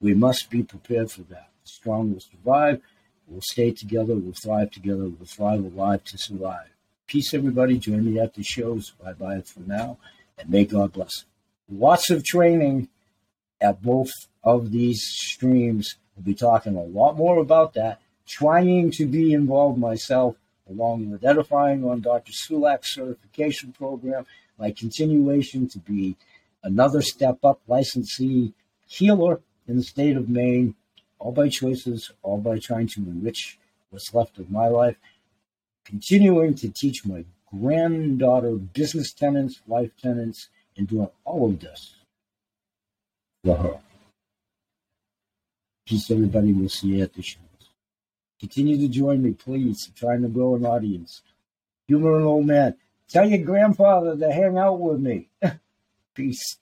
We 0.00 0.14
must 0.14 0.50
be 0.50 0.62
prepared 0.62 1.10
for 1.10 1.22
that. 1.22 1.50
The 1.62 1.68
strong 1.68 2.12
will 2.12 2.20
survive. 2.20 2.80
We'll 3.26 3.42
stay 3.42 3.70
together. 3.70 4.14
We'll 4.14 4.32
thrive 4.32 4.70
together. 4.70 5.04
We'll 5.04 5.26
thrive 5.26 5.64
alive 5.64 6.04
to 6.04 6.18
survive. 6.18 6.68
Peace, 7.06 7.34
everybody. 7.34 7.78
Join 7.78 8.04
me 8.04 8.18
at 8.18 8.34
the 8.34 8.42
shows. 8.42 8.90
Bye 9.02 9.12
bye 9.12 9.42
for 9.42 9.60
now, 9.60 9.98
and 10.38 10.48
may 10.48 10.64
God 10.64 10.92
bless. 10.92 11.24
Lots 11.68 12.10
of 12.10 12.24
training 12.24 12.88
at 13.60 13.82
both 13.82 14.10
of 14.42 14.72
these 14.72 15.00
streams 15.02 15.96
We'll 16.20 16.34
be 16.34 16.34
talking 16.34 16.76
a 16.76 16.82
lot 16.82 17.16
more 17.16 17.38
about 17.38 17.72
that. 17.74 17.98
Trying 18.26 18.90
to 18.92 19.06
be 19.06 19.32
involved 19.32 19.78
myself, 19.78 20.36
along 20.68 21.10
with 21.10 21.24
edifying 21.24 21.82
on 21.82 22.02
Dr. 22.02 22.32
Sulak's 22.32 22.94
certification 22.94 23.72
program, 23.72 24.26
my 24.58 24.70
continuation 24.70 25.66
to 25.68 25.78
be 25.78 26.16
another 26.62 27.00
step 27.00 27.42
up 27.42 27.60
licensee 27.66 28.52
healer 28.86 29.40
in 29.68 29.76
the 29.76 29.82
state 29.82 30.16
of 30.16 30.28
Maine, 30.28 30.74
all 31.18 31.32
by 31.32 31.48
choices, 31.48 32.12
all 32.22 32.38
by 32.38 32.58
trying 32.58 32.88
to 32.88 33.00
enrich 33.00 33.58
what's 33.90 34.14
left 34.14 34.38
of 34.38 34.50
my 34.50 34.68
life. 34.68 34.96
continuing 35.84 36.54
to 36.54 36.68
teach 36.70 37.04
my 37.06 37.24
granddaughter 37.50 38.52
business 38.52 39.12
tenants, 39.12 39.60
life 39.66 39.90
tenants, 40.00 40.48
and 40.76 40.88
doing 40.88 41.08
all 41.24 41.46
of 41.46 41.60
this 41.60 41.96
for 43.44 43.56
her. 43.56 43.80
Peace, 45.86 46.10
everybody. 46.10 46.52
We'll 46.52 46.68
see 46.68 46.88
you 46.88 47.02
at 47.02 47.14
the 47.14 47.22
shows. 47.22 47.40
Continue 48.40 48.78
to 48.78 48.88
join 48.88 49.22
me, 49.22 49.32
please. 49.32 49.90
Trying 49.96 50.22
to 50.22 50.28
grow 50.28 50.54
an 50.54 50.66
audience. 50.66 51.22
Humor 51.88 52.18
an 52.18 52.24
old 52.24 52.46
man. 52.46 52.76
Tell 53.08 53.28
your 53.28 53.44
grandfather 53.44 54.16
to 54.16 54.32
hang 54.32 54.56
out 54.58 54.80
with 54.80 55.00
me. 55.00 55.28
Peace. 56.14 56.59